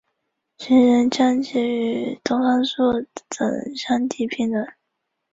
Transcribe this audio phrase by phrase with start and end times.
[0.57, 2.91] 时人将其与东方朔
[3.29, 4.55] 等相提并比。